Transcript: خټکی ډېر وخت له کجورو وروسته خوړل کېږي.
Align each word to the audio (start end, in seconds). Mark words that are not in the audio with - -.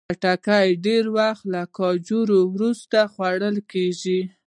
خټکی 0.15 0.67
ډېر 0.85 1.03
وخت 1.17 1.43
له 1.53 1.61
کجورو 1.77 2.39
وروسته 2.55 2.97
خوړل 3.13 3.55
کېږي. 3.71 4.19